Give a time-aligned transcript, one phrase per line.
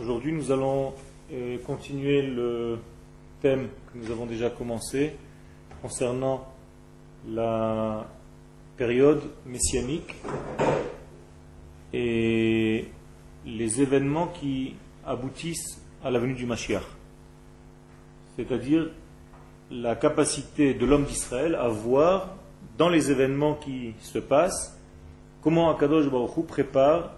[0.00, 0.94] Aujourd'hui, nous allons
[1.32, 2.78] euh, continuer le
[3.42, 5.14] thème que nous avons déjà commencé
[5.82, 6.46] concernant
[7.28, 8.06] la
[8.76, 10.14] période messianique
[11.92, 12.84] et
[13.44, 16.84] les événements qui aboutissent à la venue du Mashiach.
[18.36, 18.90] C'est-à-dire
[19.72, 22.36] la capacité de l'homme d'Israël à voir
[22.76, 24.78] dans les événements qui se passent
[25.42, 27.14] comment Akadosh Baruch prépare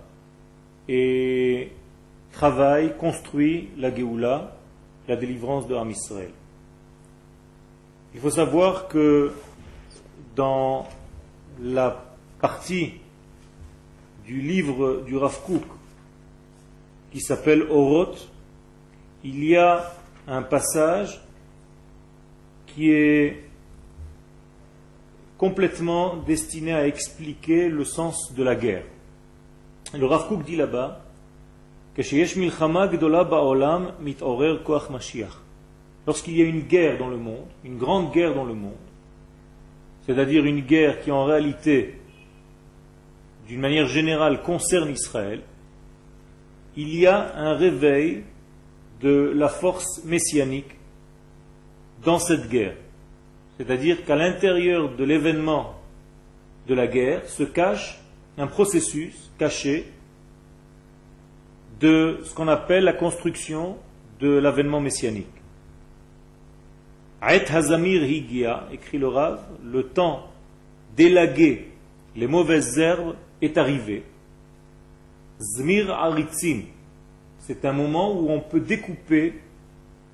[0.89, 1.73] et
[2.33, 4.57] travaille, construit la Géoula,
[5.09, 5.93] la délivrance de Ham.
[8.15, 9.33] Il faut savoir que
[10.37, 10.89] dans
[11.61, 12.05] la
[12.41, 12.95] partie
[14.25, 15.65] du livre du Rav Kook
[17.13, 18.29] qui s'appelle Oroth,
[19.25, 19.93] il y a
[20.27, 21.21] un passage
[22.67, 23.45] qui est
[25.37, 28.85] complètement destiné à expliquer le sens de la guerre.
[29.93, 31.03] Le Rav Kook dit là-bas
[36.07, 38.73] Lorsqu'il y a une guerre dans le monde, une grande guerre dans le monde,
[40.07, 41.97] c'est-à-dire une guerre qui en réalité,
[43.47, 45.43] d'une manière générale, concerne Israël,
[46.77, 48.23] il y a un réveil
[49.01, 50.77] de la force messianique
[52.05, 52.77] dans cette guerre.
[53.59, 55.75] C'est-à-dire qu'à l'intérieur de l'événement
[56.67, 58.01] de la guerre se cache
[58.39, 59.87] un processus caché
[61.81, 63.77] de ce qu'on appelle la construction
[64.21, 65.27] de l'avènement messianique.
[67.23, 70.31] Aet Hazamir Higia, écrit le Rav, le temps
[70.97, 71.69] d'élaguer
[72.17, 74.05] les mauvaises herbes est arrivé.
[75.39, 76.63] Zmir Aritzim,
[77.39, 79.41] c'est un moment où on peut découper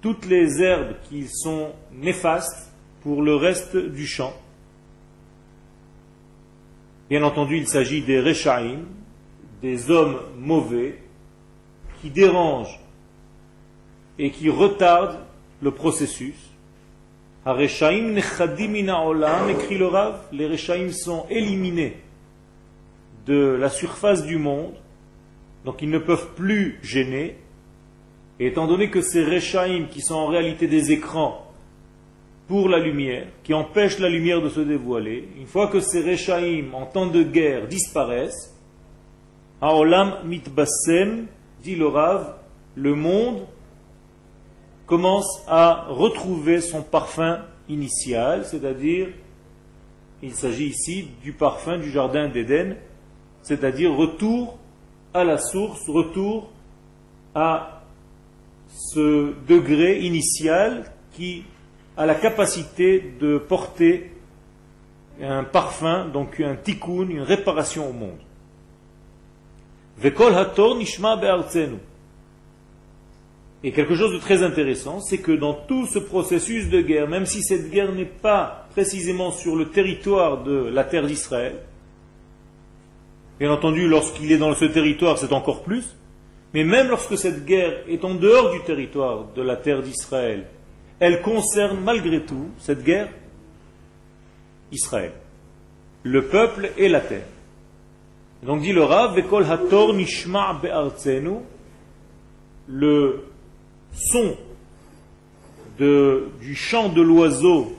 [0.01, 4.33] toutes les herbes qui sont néfastes pour le reste du champ.
[7.09, 8.81] Bien entendu, il s'agit des Rechaim,
[9.63, 10.99] des hommes mauvais,
[12.07, 12.79] qui dérange
[14.17, 15.19] et qui retarde
[15.61, 16.37] le processus.
[19.49, 21.97] écrit le Rav, les Rechaim sont éliminés
[23.27, 24.75] de la surface du monde,
[25.65, 27.39] donc ils ne peuvent plus gêner.
[28.39, 31.51] Et étant donné que ces Rechaim, qui sont en réalité des écrans
[32.47, 36.67] pour la lumière, qui empêchent la lumière de se dévoiler, une fois que ces Rechaim,
[36.73, 38.53] en temps de guerre, disparaissent,
[39.61, 41.27] Haolam mitbasem
[41.67, 41.91] dit le
[42.77, 43.41] le monde
[44.87, 49.09] commence à retrouver son parfum initial, c'est-à-dire,
[50.23, 52.77] il s'agit ici du parfum du jardin d'Éden,
[53.43, 54.59] c'est-à-dire retour
[55.13, 56.53] à la source, retour
[57.35, 57.83] à
[58.69, 60.85] ce degré initial
[61.15, 61.43] qui
[61.97, 64.13] a la capacité de porter
[65.21, 68.26] un parfum, donc un tikkun, une réparation au monde.
[73.65, 77.27] Et quelque chose de très intéressant, c'est que dans tout ce processus de guerre, même
[77.27, 81.57] si cette guerre n'est pas précisément sur le territoire de la terre d'Israël,
[83.41, 85.97] bien entendu, lorsqu'il est dans ce territoire, c'est encore plus,
[86.53, 90.47] mais même lorsque cette guerre est en dehors du territoire de la terre d'Israël,
[91.01, 93.09] elle concerne malgré tout, cette guerre,
[94.73, 95.13] Israël,
[96.03, 97.27] le peuple et la terre.
[98.43, 100.61] Donc dit le Rav, Hator Nishma
[102.69, 103.25] le
[103.93, 104.37] son
[105.79, 107.73] du chant de l'oiseau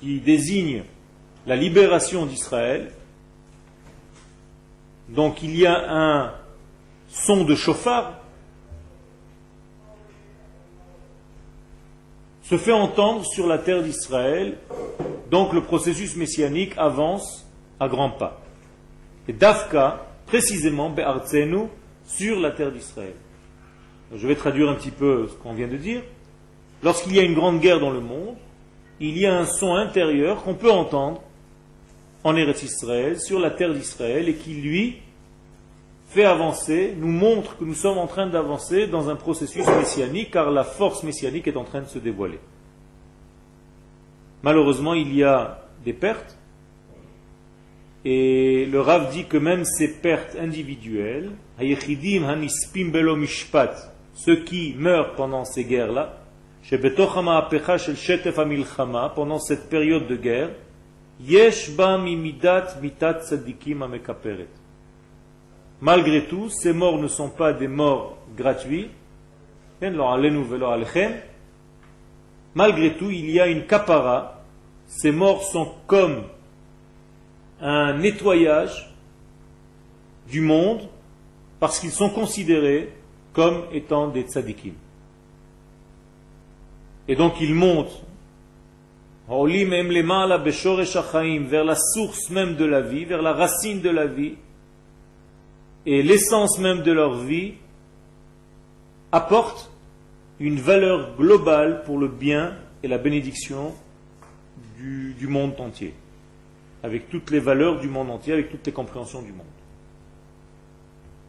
[0.00, 0.84] qui désigne
[1.46, 2.92] la libération d'Israël.
[5.08, 6.32] Donc il y a un
[7.08, 8.20] son de chauffard
[12.42, 14.58] se fait entendre sur la terre d'Israël.
[15.30, 17.44] Donc le processus messianique avance
[17.80, 18.45] à grands pas.
[19.28, 21.68] Et Dafka, précisément, Be'artzenu,
[22.04, 23.14] sur la terre d'Israël.
[24.14, 26.02] Je vais traduire un petit peu ce qu'on vient de dire.
[26.82, 28.36] Lorsqu'il y a une grande guerre dans le monde,
[29.00, 31.22] il y a un son intérieur qu'on peut entendre
[32.22, 34.96] en Eretz Israël, sur la terre d'Israël, et qui, lui,
[36.08, 40.50] fait avancer, nous montre que nous sommes en train d'avancer dans un processus messianique, car
[40.50, 42.38] la force messianique est en train de se dévoiler.
[44.42, 46.35] Malheureusement, il y a des pertes,
[48.08, 51.32] et le Rav dit que même ces pertes individuelles,
[54.14, 56.16] ceux qui meurent pendant ces guerres-là,
[59.16, 60.50] pendant cette période de guerre,
[65.80, 68.88] Malgré tout, ces morts ne sont pas des morts gratuits.
[72.54, 74.44] Malgré tout, il y a une kapara.
[74.86, 76.22] Ces morts sont comme
[77.60, 78.94] un nettoyage
[80.28, 80.80] du monde
[81.60, 82.92] parce qu'ils sont considérés
[83.32, 84.74] comme étant des tzadikim.
[87.08, 88.02] Et donc ils montent
[89.28, 94.34] vers la source même de la vie, vers la racine de la vie,
[95.84, 97.54] et l'essence même de leur vie
[99.12, 99.70] apportent
[100.38, 103.74] une valeur globale pour le bien et la bénédiction
[104.78, 105.94] du monde entier,
[106.86, 109.46] avec toutes les valeurs du monde entier, avec toutes les compréhensions du monde.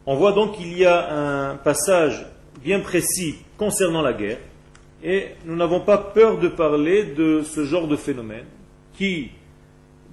[0.06, 2.28] On voit donc qu'il y a un passage
[2.64, 4.38] bien précis concernant la guerre,
[5.04, 8.46] et nous n'avons pas peur de parler de ce genre de phénomène
[8.94, 9.32] qui,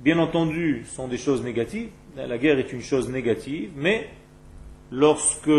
[0.03, 1.91] bien entendu, sont des choses négatives.
[2.17, 4.09] La guerre est une chose négative, mais
[4.91, 5.51] lorsque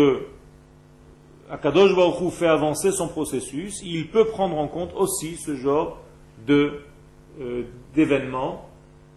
[1.48, 6.02] Akadosh Baruch fait avancer son processus, il peut prendre en compte aussi ce genre
[6.48, 7.62] euh,
[7.94, 8.68] d'événements.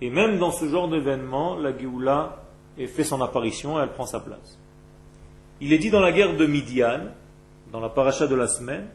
[0.01, 2.43] Et même dans ce genre d'événements, la Géoula
[2.87, 4.57] fait son apparition et elle prend sa place.
[5.61, 7.01] Il est dit dans la guerre de Midian,
[7.71, 8.87] dans la paracha de la semaine,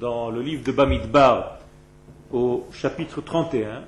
[0.00, 1.58] dans le livre de Bamidbar,
[2.32, 3.84] au chapitre 31,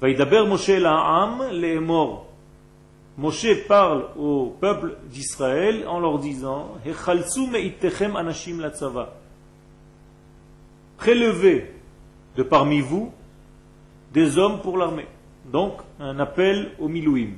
[0.00, 2.26] Vaïdaber Moshe la'am le'emor.
[3.16, 6.72] Moshe parle au peuple d'Israël en leur disant
[8.16, 8.60] anashim.
[10.98, 11.72] Prélevez
[12.36, 13.12] de parmi vous
[14.12, 15.06] des hommes pour l'armée.
[15.54, 17.34] Donc, un appel au milouim.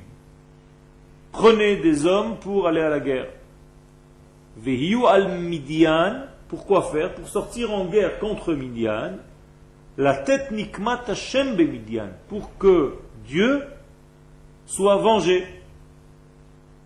[1.31, 3.27] Prenez des hommes pour aller à la guerre.
[4.57, 7.13] Vehiyu al Midian, pourquoi faire?
[7.13, 9.17] Pour sortir en guerre contre Midian,
[9.97, 12.95] la tête nikmat Hashem Midian, pour que
[13.27, 13.61] Dieu
[14.65, 15.45] soit vengé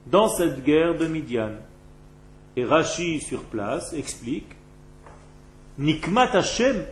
[0.07, 1.51] dans cette guerre de Midian.
[2.57, 4.51] Et Rashi sur place explique
[5.77, 6.83] Nikmat Hashem,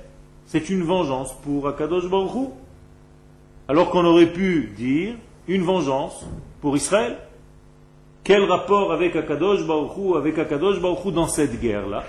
[0.46, 2.54] c'est une vengeance pour Akadosh Baruch
[3.70, 5.16] alors qu'on aurait pu dire
[5.48, 6.26] une vengeance
[6.60, 7.18] pour Israël.
[8.24, 12.04] Quel rapport avec Akadosh Baruch avec Akadosh dans cette guerre-là?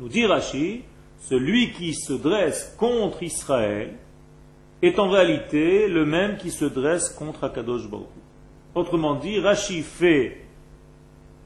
[0.00, 0.84] Nous dit Rashi,
[1.20, 3.98] celui qui se dresse contre Israël
[4.80, 8.06] est en réalité le même qui se dresse contre Akadosh Baruch.
[8.74, 10.46] Autrement dit, Rashi fait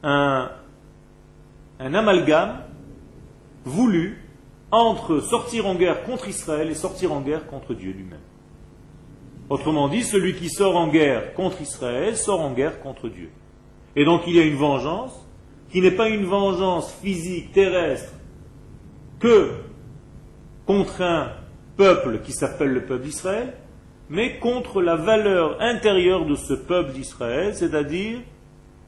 [0.05, 0.49] un,
[1.81, 2.63] un amalgame
[3.65, 4.23] voulu
[4.71, 8.21] entre sortir en guerre contre Israël et sortir en guerre contre Dieu lui-même.
[9.53, 13.29] Autrement dit, celui qui sort en guerre contre Israël sort en guerre contre Dieu.
[13.97, 15.13] Et donc il y a une vengeance
[15.71, 18.15] qui n'est pas une vengeance physique, terrestre,
[19.21, 19.51] que
[20.65, 21.33] contre un
[21.77, 23.53] peuple qui s'appelle le peuple d'Israël,
[24.09, 28.21] mais contre la valeur intérieure de ce peuple d'Israël, c'est-à-dire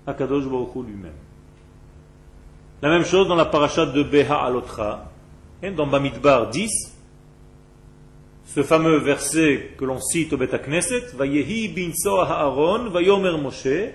[0.06, 1.12] Akadosh Baruch lui-même.
[2.80, 5.10] La même chose dans la parashat de Beha Alotra,
[5.76, 6.93] dans Bamidbar 10,
[8.44, 13.92] ce fameux verset que l'on cite au Bet Knesset, Vayehi bin Haaron, Vayomer Moshe,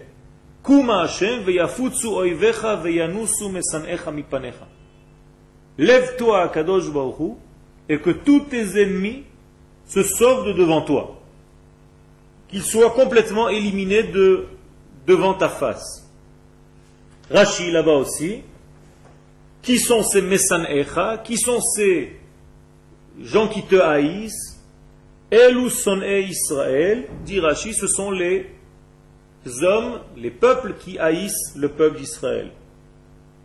[0.63, 4.67] Kuma Hashem, Veyafutsu oivecha, Veyanusu mesanecha mipanecha.
[5.77, 7.37] Lève-toi à Kadosh Baruch
[7.87, 9.23] et que tous tes ennemis
[9.87, 11.21] se sauvent de devant toi.
[12.49, 14.45] Qu'ils soient complètement éliminés de
[15.07, 16.05] devant ta face.
[17.31, 18.41] Rashi là-bas aussi.
[19.61, 22.18] Qui sont ces Messan Echa Qui sont ces
[23.21, 24.57] gens qui te haïssent
[25.31, 28.47] Elou son e Israël, dit Rashi, ce sont les
[29.61, 32.49] hommes, les peuples qui haïssent le peuple d'Israël.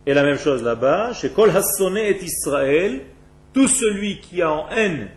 [0.07, 3.01] Et la même chose là-bas, chez Kol Hassoné et Israël,
[3.53, 5.09] tout celui qui a en haine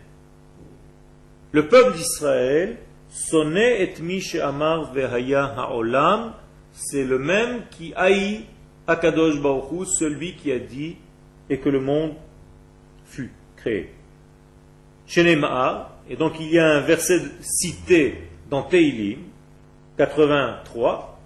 [1.52, 2.76] le peuple d'Israël,
[3.09, 6.35] sonné et mi amar vehaya haolam,
[6.73, 8.44] c'est le même qui haït
[8.87, 10.97] Akadosh Baruch celui qui a dit
[11.49, 12.12] et que le monde
[13.06, 13.90] fut créé.
[15.17, 19.19] Et donc il y a un verset cité dans Teilim
[19.97, 21.19] 83,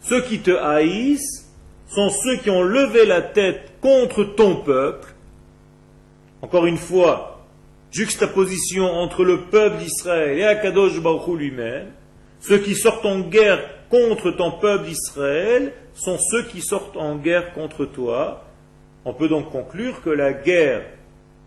[0.00, 1.52] ceux qui te haïssent
[1.88, 5.14] sont ceux qui ont levé la tête contre ton peuple.
[6.42, 7.46] Encore une fois,
[7.90, 11.88] juxtaposition entre le peuple d'Israël et Akadosh Baruch lui-même.
[12.40, 17.52] Ceux qui sortent en guerre contre ton peuple d'Israël sont ceux qui sortent en guerre
[17.52, 18.44] contre toi.
[19.04, 20.82] On peut donc conclure que la guerre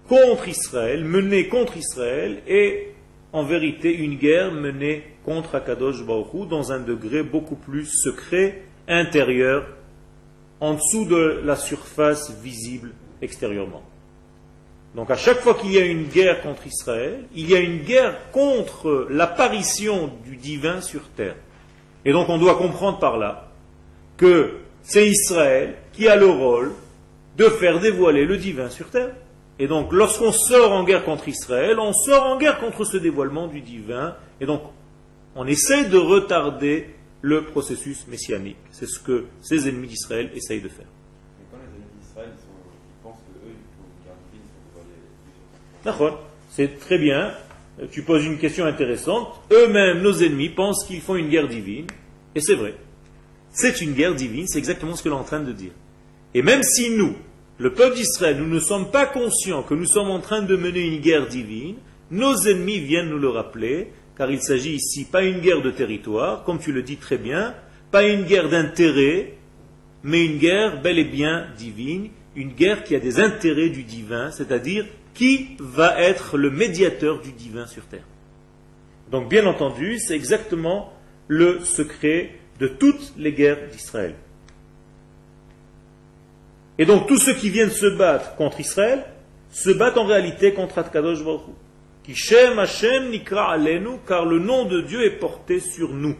[0.07, 2.95] contre Israël, menée contre Israël, est
[3.31, 9.67] en vérité une guerre menée contre Akadosh Baruch dans un degré beaucoup plus secret, intérieur,
[10.59, 12.91] en dessous de la surface visible
[13.21, 13.83] extérieurement.
[14.95, 17.83] Donc à chaque fois qu'il y a une guerre contre Israël, il y a une
[17.83, 21.35] guerre contre l'apparition du divin sur terre.
[22.05, 23.49] Et donc on doit comprendre par là
[24.17, 26.71] que c'est Israël qui a le rôle
[27.37, 29.13] de faire dévoiler le divin sur terre.
[29.61, 33.47] Et donc, lorsqu'on sort en guerre contre Israël, on sort en guerre contre ce dévoilement
[33.47, 34.15] du divin.
[34.39, 34.61] Et donc,
[35.35, 36.89] On essaie de retarder
[37.21, 38.57] le processus messianique.
[38.71, 40.87] C'est ce que ces ennemis d'Israël essayent de faire.
[41.37, 44.73] Mais quand les ennemis d'Israël sont- ils pensent qu'eux, ils font une guerre divine, ils
[44.73, 47.31] sont devant les- D'accord C'est très bien.
[47.91, 49.29] Tu poses une question intéressante.
[49.51, 51.87] Eux-mêmes, nos ennemis, pensent qu'ils font une guerre divine.
[52.35, 52.75] Et c'est vrai.
[53.51, 55.71] C'est une guerre divine, c'est exactement ce que l'on est en train de dire.
[56.33, 57.15] Et même si nous,
[57.57, 60.85] le peuple d'Israël, nous ne sommes pas conscients que nous sommes en train de mener
[60.85, 61.75] une guerre divine,
[62.11, 66.43] nos ennemis viennent nous le rappeler, car il s'agit ici pas une guerre de territoire,
[66.43, 67.55] comme tu le dis très bien,
[67.91, 69.33] pas une guerre d'intérêt,
[70.03, 74.31] mais une guerre bel et bien divine, une guerre qui a des intérêts du divin,
[74.31, 74.85] c'est-à-dire
[75.19, 78.07] qui va être le médiateur du divin sur terre.
[79.11, 80.93] Donc bien entendu, c'est exactement
[81.27, 84.15] le secret de toutes les guerres d'Israël.
[86.77, 89.03] Et donc tous ceux qui viennent se battre contre Israël
[89.51, 91.41] se battent en réalité contre Atkadosh Baruch.
[92.03, 96.15] Qui Shem Hashem Nikra Alenu, car le nom de Dieu est porté sur nous.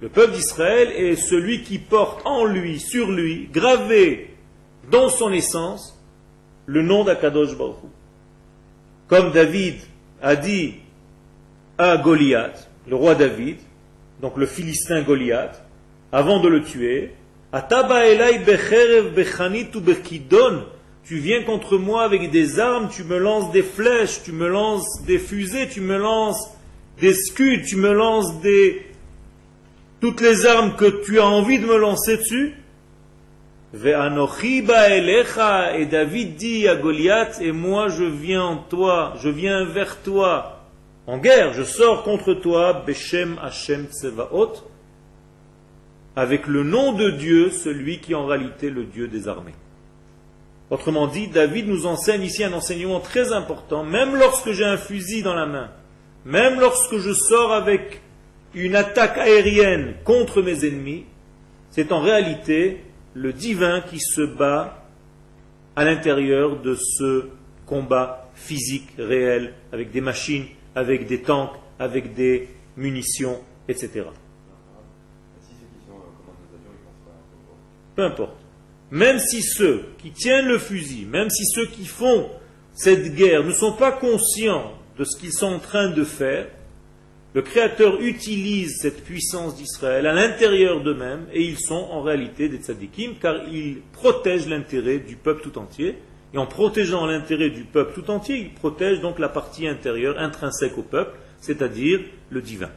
[0.00, 4.34] Le peuple d'Israël est celui qui porte en lui, sur lui, gravé
[4.90, 5.96] dans son essence,
[6.66, 7.97] le nom d'Akadosh Baruch.
[9.08, 9.76] Comme David
[10.20, 10.74] a dit
[11.78, 13.56] à Goliath, le roi David,
[14.20, 15.64] donc le Philistin Goliath,
[16.12, 17.12] avant de le tuer,
[21.04, 25.02] tu viens contre moi avec des armes, tu me lances des flèches, tu me lances
[25.06, 26.50] des fusées, tu me lances
[27.00, 28.34] des scuds, tu me lances
[30.00, 32.54] toutes les armes que tu as envie de me lancer dessus.
[33.74, 33.82] Et
[35.86, 40.64] David dit à Goliath, et moi je viens en toi, je viens vers toi,
[41.06, 44.54] en guerre, je sors contre toi, Beshem Hashem Tsevaot,
[46.16, 49.54] avec le nom de Dieu, celui qui en réalité le Dieu des armées.
[50.70, 55.22] Autrement dit, David nous enseigne ici un enseignement très important, même lorsque j'ai un fusil
[55.22, 55.70] dans la main,
[56.24, 58.00] même lorsque je sors avec
[58.54, 61.04] une attaque aérienne contre mes ennemis,
[61.70, 62.82] c'est en réalité
[63.14, 64.84] le divin qui se bat
[65.76, 67.28] à l'intérieur de ce
[67.66, 74.04] combat physique réel, avec des machines, avec des tanks, avec des munitions, etc.
[77.94, 78.36] Peu importe.
[78.90, 82.30] Même si ceux qui tiennent le fusil, même si ceux qui font
[82.72, 86.46] cette guerre ne sont pas conscients de ce qu'ils sont en train de faire,
[87.34, 92.56] le Créateur utilise cette puissance d'Israël à l'intérieur d'eux-mêmes et ils sont en réalité des
[92.56, 95.98] tzadikim car ils protègent l'intérêt du peuple tout entier.
[96.32, 100.78] Et en protégeant l'intérêt du peuple tout entier, ils protègent donc la partie intérieure intrinsèque
[100.78, 102.70] au peuple, c'est-à-dire le divin.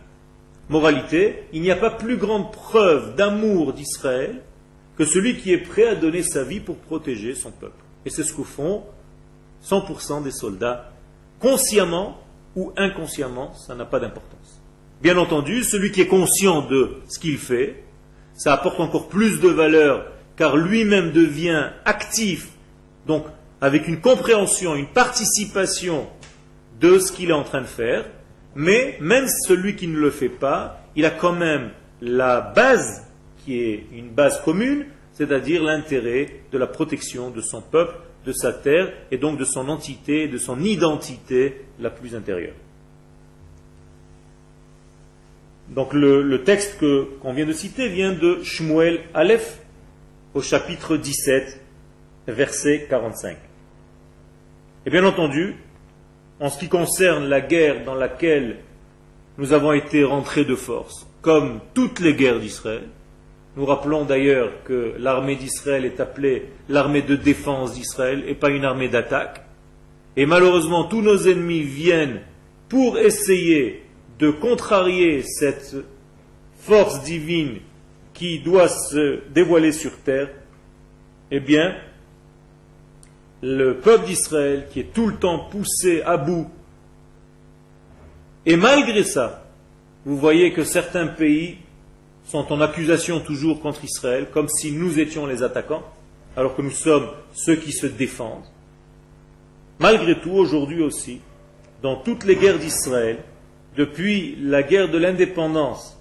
[0.70, 4.42] Moralité, il n'y a pas plus grande preuve d'amour d'Israël
[4.98, 7.84] que celui qui est prêt à donner sa vie pour protéger son peuple.
[8.06, 8.84] Et c'est ce que font
[9.66, 10.92] 100% des soldats,
[11.40, 12.18] consciemment
[12.56, 14.41] ou inconsciemment, ça n'a pas d'importance.
[15.02, 17.84] Bien entendu, celui qui est conscient de ce qu'il fait,
[18.36, 20.06] ça apporte encore plus de valeur
[20.36, 22.50] car lui-même devient actif,
[23.08, 23.26] donc
[23.62, 26.08] avec une compréhension, une participation
[26.80, 28.06] de ce qu'il est en train de faire,
[28.56, 33.08] mais même celui qui ne le fait pas, il a quand même la base
[33.44, 38.54] qui est une base commune, c'est-à-dire l'intérêt de la protection de son peuple, de sa
[38.54, 42.56] terre, et donc de son entité, de son identité la plus intérieure.
[45.72, 46.84] Donc le, texte
[47.22, 49.60] qu'on vient de citer vient de Shmuel Aleph
[50.34, 51.62] au chapitre 17,
[52.28, 53.38] verset 45.
[54.86, 55.56] Et bien entendu,
[56.42, 58.58] en ce qui concerne la guerre dans laquelle
[59.38, 62.84] nous avons été rentrés de force, comme toutes les guerres d'Israël,
[63.56, 68.66] nous rappelons d'ailleurs que l'armée d'Israël est appelée l'armée de défense d'Israël et pas une
[68.66, 69.46] armée d'attaque.
[70.18, 72.20] Et malheureusement, tous nos ennemis viennent
[72.68, 73.84] pour essayer
[74.22, 75.76] de contrarier cette
[76.60, 77.58] force divine
[78.14, 80.30] qui doit se dévoiler sur terre.
[81.32, 81.76] Eh bien,
[83.42, 86.48] le peuple d'Israël qui est tout le temps poussé à bout,
[88.46, 89.48] et malgré ça,
[90.06, 91.58] vous voyez que certains pays
[92.26, 95.84] sont en accusation toujours contre Israël, comme si nous étions les attaquants,
[96.36, 98.46] alors que nous sommes ceux qui se défendent.
[99.80, 101.22] Malgré tout, aujourd'hui aussi,
[101.82, 103.18] dans toutes les guerres d'Israël,
[103.76, 106.00] depuis la guerre de l'indépendance,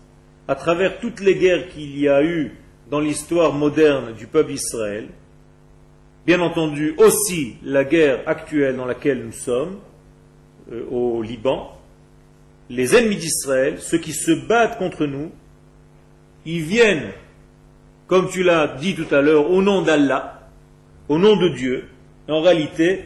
[0.48, 2.52] à travers toutes les guerres qu'il y a eu
[2.90, 5.08] dans l'histoire moderne du peuple d'Israël,
[6.26, 9.78] bien entendu aussi la guerre actuelle dans laquelle nous sommes,
[10.72, 11.76] euh, au Liban,
[12.68, 15.30] les ennemis d'Israël, ceux qui se battent contre nous,
[16.46, 17.10] ils viennent,
[18.06, 20.48] comme tu l'as dit tout à l'heure, au nom d'Allah,
[21.08, 21.84] au nom de Dieu.
[22.28, 23.04] En réalité,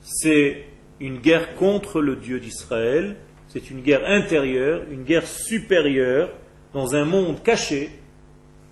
[0.00, 0.64] c'est
[1.00, 3.16] une guerre contre le Dieu d'Israël,
[3.56, 6.28] c'est une guerre intérieure, une guerre supérieure,
[6.74, 7.88] dans un monde caché,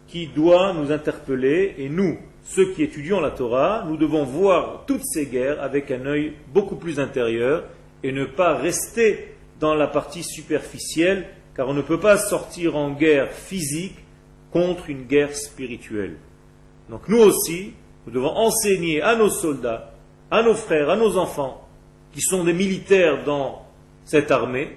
[0.06, 5.06] qui doit nous interpeller, et nous, ceux qui étudions la Torah, nous devons voir toutes
[5.06, 7.64] ces guerres avec un œil beaucoup plus intérieur,
[8.02, 12.90] et ne pas rester dans la partie superficielle, car on ne peut pas sortir en
[12.90, 13.96] guerre physique
[14.52, 16.18] contre une guerre spirituelle.
[16.90, 17.72] Donc nous aussi,
[18.06, 19.94] nous devons enseigner à nos soldats,
[20.30, 21.66] à nos frères, à nos enfants,
[22.12, 23.63] qui sont des militaires dans
[24.04, 24.76] cette armée,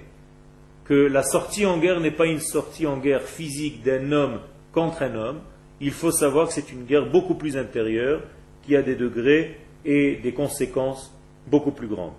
[0.84, 4.40] que la sortie en guerre n'est pas une sortie en guerre physique d'un homme
[4.72, 5.40] contre un homme.
[5.80, 8.22] Il faut savoir que c'est une guerre beaucoup plus intérieure,
[8.66, 11.14] qui a des degrés et des conséquences
[11.46, 12.12] beaucoup plus grandes.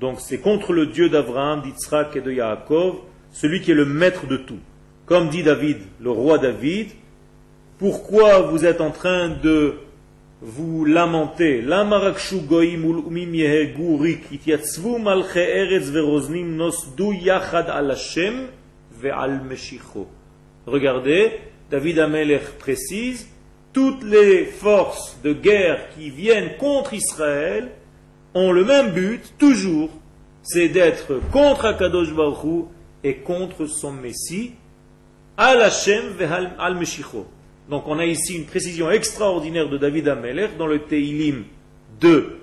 [0.00, 2.96] Donc c'est contre le Dieu d'Abraham, d'Yitzhak et de Yaakov,
[3.32, 4.58] celui qui est le maître de tout.
[5.06, 6.88] Comme dit David, le roi David,
[7.78, 9.74] pourquoi vous êtes en train de
[10.46, 11.62] vous lamenter
[20.66, 21.32] Regardez,
[21.70, 23.26] David Amelech précise,
[23.72, 27.70] toutes les forces de guerre qui viennent contre Israël
[28.34, 29.88] ont le même but, toujours,
[30.42, 32.66] c'est d'être contre Akadosh Baruch
[33.02, 34.52] et contre son Messie,
[35.38, 36.12] al Hashem
[36.58, 37.26] al Meshicho.
[37.68, 41.44] Donc on a ici une précision extraordinaire de David Ameler dans le Teilim
[42.00, 42.40] 2.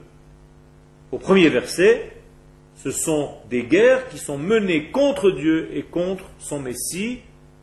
[1.11, 2.11] Au premier verset,
[2.75, 7.19] ce sont des guerres qui sont menées contre Dieu et contre son Messie.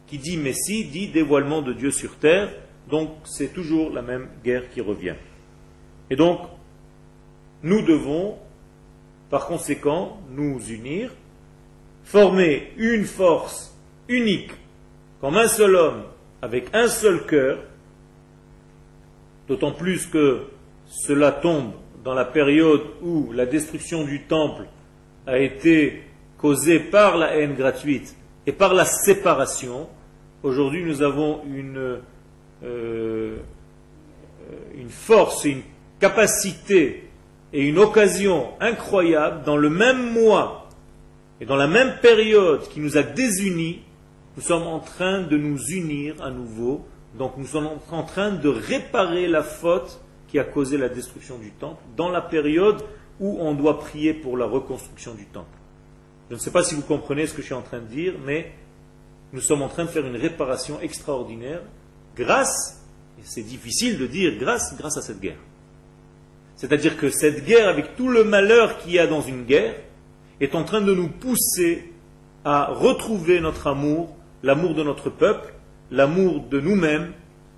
[0.06, 2.50] Qui dit Messie dit dévoilement de Dieu sur terre.
[2.88, 5.16] Donc c'est toujours la même guerre qui revient.
[6.10, 6.40] Et donc,
[7.62, 8.36] nous devons,
[9.30, 11.10] par conséquent, nous unir,
[12.04, 13.76] former une force
[14.08, 14.52] unique,
[15.20, 16.04] comme un seul homme,
[16.42, 17.58] avec un seul cœur,
[19.48, 20.42] d'autant plus que
[20.86, 21.72] cela tombe
[22.04, 24.66] dans la période où la destruction du temple
[25.26, 26.02] a été
[26.38, 28.16] causée par la haine gratuite
[28.46, 29.88] et par la séparation.
[30.42, 31.98] Aujourd'hui, nous avons une,
[32.64, 33.36] euh,
[34.88, 35.62] force une
[36.00, 37.04] capacité
[37.52, 40.68] et une occasion incroyable dans le même mois
[41.40, 43.82] et dans la même période qui nous a désunis
[44.38, 46.86] nous sommes en train de nous unir à nouveau,
[47.18, 51.50] donc nous sommes en train de réparer la faute qui a causé la destruction du
[51.50, 52.84] temple dans la période
[53.18, 55.58] où on doit prier pour la reconstruction du temple.
[56.30, 58.14] Je ne sais pas si vous comprenez ce que je suis en train de dire,
[58.24, 58.52] mais
[59.32, 61.62] nous sommes en train de faire une réparation extraordinaire
[62.14, 62.86] grâce,
[63.18, 65.40] et c'est difficile de dire grâce, grâce à cette guerre.
[66.54, 69.74] C'est-à-dire que cette guerre, avec tout le malheur qu'il y a dans une guerre,
[70.40, 71.92] est en train de nous pousser
[72.44, 75.54] à retrouver notre amour l'amour de notre peuple,
[75.90, 77.12] l'amour de nous-mêmes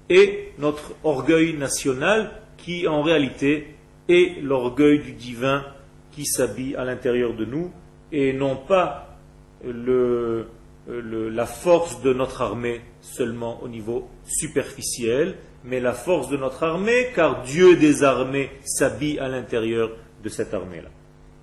[0.09, 3.75] et notre orgueil national qui en réalité
[4.09, 5.65] est l'orgueil du divin
[6.11, 7.71] qui s'habille à l'intérieur de nous
[8.13, 9.19] et non pas
[9.65, 17.09] la force de notre armée seulement au niveau superficiel, mais la force de notre armée
[17.15, 19.91] car Dieu des armées s'habille à l'intérieur
[20.23, 20.89] de cette armée-là.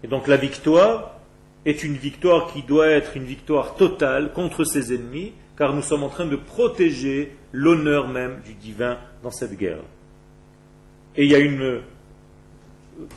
[0.03, 1.16] Et donc la victoire,
[1.67, 6.03] est une victoire qui doit être une victoire totale contre ses ennemis, car nous sommes
[6.03, 9.83] en train de protéger l'honneur même du divin dans cette guerre.
[11.17, 11.81] Et il y a une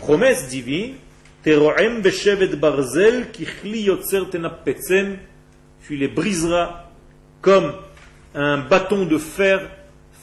[0.00, 0.94] promesse divine,
[1.44, 3.28] barzel
[5.82, 6.90] tu les briseras
[7.40, 7.72] comme
[8.34, 9.70] un bâton de fer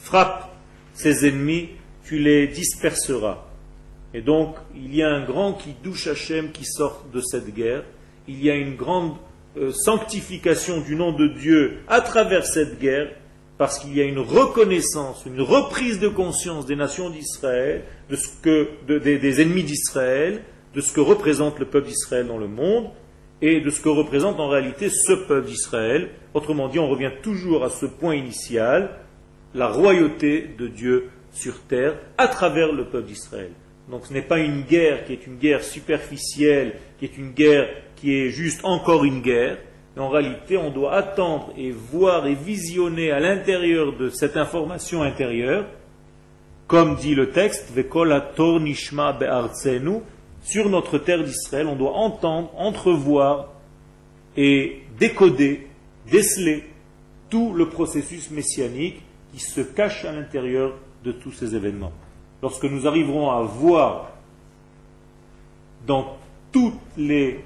[0.02, 0.50] frappe
[0.92, 1.70] ses ennemis,
[2.04, 3.46] tu les disperseras.
[4.12, 7.84] Et donc, il y a un grand qui douche Hachem qui sort de cette guerre,
[8.28, 9.14] il y a une grande
[9.56, 13.08] euh, sanctification du nom de Dieu à travers cette guerre,
[13.56, 17.82] parce qu'il y a une reconnaissance, une reprise de conscience des nations d'Israël,
[18.86, 20.42] des ennemis d'Israël,
[20.74, 22.90] de ce que représente le peuple d'Israël dans le monde,
[23.40, 26.10] et de ce que représente en réalité ce peuple d'Israël.
[26.34, 28.90] Autrement dit, on revient toujours à ce point initial,
[29.54, 33.50] la royauté de Dieu sur terre à travers le peuple d'Israël.
[33.90, 37.68] Donc ce n'est pas une guerre qui est une guerre superficielle, qui est une guerre
[37.96, 39.58] qui est juste encore une guerre,
[39.96, 45.66] en réalité on doit attendre et voir et visionner à l'intérieur de cette information intérieure,
[46.66, 47.72] comme dit le texte,
[50.42, 53.52] sur notre terre d'Israël, on doit entendre, entrevoir
[54.36, 55.66] et décoder,
[56.10, 56.64] déceler
[57.30, 60.74] tout le processus messianique qui se cache à l'intérieur
[61.04, 61.92] de tous ces événements.
[62.42, 64.10] Lorsque nous arriverons à voir
[65.86, 66.16] dans
[66.52, 67.44] toutes les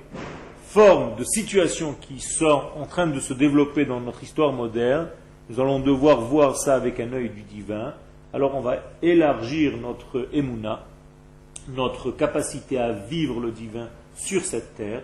[0.66, 5.08] formes de situations qui sont en train de se développer dans notre histoire moderne,
[5.48, 7.94] nous allons devoir voir ça avec un œil du divin.
[8.32, 10.84] Alors on va élargir notre émouna,
[11.68, 15.02] notre capacité à vivre le divin sur cette terre.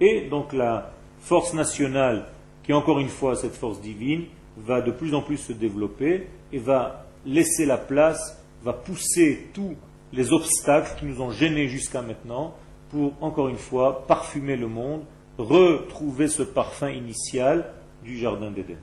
[0.00, 2.26] Et donc la force nationale,
[2.62, 4.24] qui encore une fois cette force divine,
[4.56, 9.76] va de plus en plus se développer et va laisser la place, va pousser tous
[10.12, 12.54] les obstacles qui nous ont gênés jusqu'à maintenant
[12.90, 15.02] pour, encore une fois, parfumer le monde,
[15.36, 18.78] retrouver ce parfum initial du jardin d'Éden.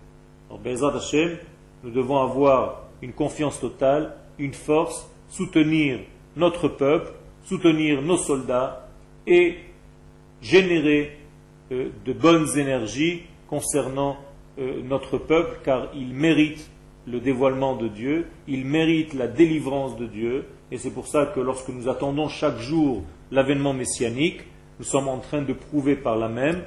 [0.49, 1.37] Donc, Bezrat Hashem,
[1.83, 5.99] nous devons avoir une confiance totale, une force, soutenir
[6.35, 7.11] notre peuple,
[7.43, 8.87] soutenir nos soldats
[9.27, 9.57] et
[10.41, 11.17] générer
[11.71, 14.17] euh, de bonnes énergies concernant
[14.59, 16.69] euh, notre peuple, car il mérite
[17.07, 21.39] le dévoilement de Dieu, il mérite la délivrance de Dieu, et c'est pour ça que
[21.39, 24.41] lorsque nous attendons chaque jour l'avènement messianique,
[24.79, 26.63] nous sommes en train de prouver par là même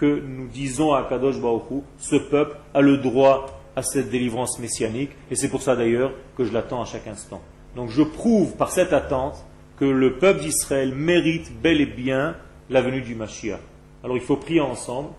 [0.00, 5.10] que nous disons à Kadosh Baruch ce peuple a le droit à cette délivrance messianique,
[5.30, 7.40] et c'est pour ça d'ailleurs que je l'attends à chaque instant.
[7.76, 9.44] Donc je prouve par cette attente
[9.78, 12.36] que le peuple d'Israël mérite bel et bien
[12.68, 13.60] la venue du Mashiach.
[14.04, 15.10] Alors il faut prier ensemble,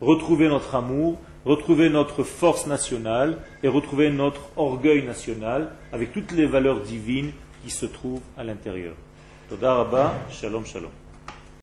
[0.00, 6.44] retrouver notre amour, retrouver notre force nationale et retrouver notre orgueil national avec toutes les
[6.44, 7.30] valeurs divines
[7.62, 8.94] qui se trouvent à l'intérieur.